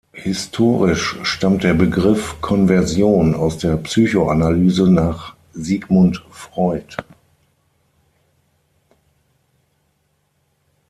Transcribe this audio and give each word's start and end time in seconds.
Historisch 0.13 1.15
stammt 1.21 1.63
der 1.63 1.75
Begriff 1.75 2.41
Konversion 2.41 3.35
aus 3.35 3.59
der 3.59 3.75
Psychoanalyse 3.77 4.89
nach 4.89 5.35
Sigmund 5.53 6.25
Freud. 6.31 6.97